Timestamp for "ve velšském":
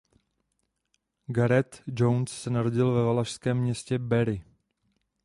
2.93-3.57